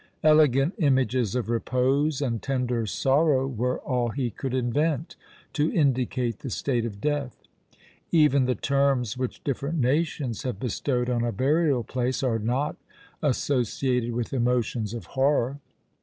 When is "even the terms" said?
8.11-9.15